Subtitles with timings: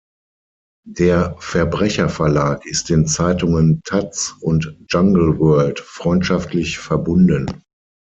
[0.89, 7.45] Der Verbrecher Verlag ist den Zeitungen "taz" und "Jungle World" freundschaftlich verbunden.